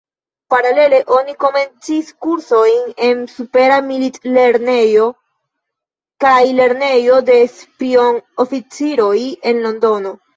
[0.51, 5.05] Paralele oni komencis kursojn en Supera Milit-Lernejo
[6.25, 9.15] kaj Lernejo de Spion-Oficiroj
[9.53, 10.15] en Londono.